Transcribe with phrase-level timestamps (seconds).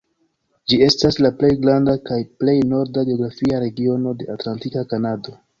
[0.71, 5.41] Ĝi estas la plej granda kaj plej norda geografia regiono de Atlantika Kanado.